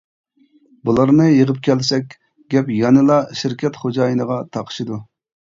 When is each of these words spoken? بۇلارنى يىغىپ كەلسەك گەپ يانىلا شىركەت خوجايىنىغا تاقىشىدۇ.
بۇلارنى 0.87 1.27
يىغىپ 1.27 1.59
كەلسەك 1.67 2.17
گەپ 2.55 2.71
يانىلا 2.79 3.21
شىركەت 3.43 3.81
خوجايىنىغا 3.85 4.43
تاقىشىدۇ. 4.57 5.03